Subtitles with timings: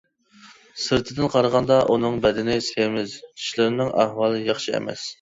[0.83, 5.09] سىرتىدىن قارىغاندا، ئۇنىڭ بەدىنى سېمىز، چىشلىرىنىڭ ئەھۋالى ياخشى ئەمەس.